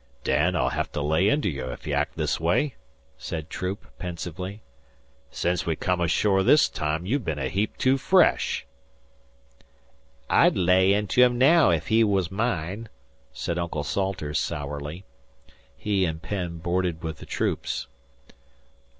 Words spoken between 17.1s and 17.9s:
the Troops.